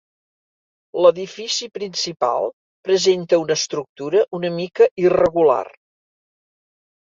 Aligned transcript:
L'edifici 1.05 1.69
principal 1.75 2.49
presenta 2.89 3.41
una 3.43 3.59
estructura 3.61 4.27
una 4.41 4.53
mica 4.59 4.91
irregular. 5.07 5.65